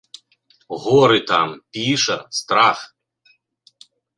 Горы 0.85 1.19
там, 1.33 1.49
піша, 1.71 2.17
страх. 2.41 2.77